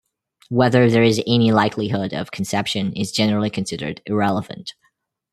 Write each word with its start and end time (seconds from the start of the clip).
Whether 0.49 0.89
there 0.89 1.03
is 1.03 1.21
any 1.27 1.51
likelihood 1.51 2.11
of 2.11 2.31
conception 2.31 2.91
is 2.93 3.11
generally 3.11 3.51
considered 3.51 4.01
irrelevant. 4.07 4.73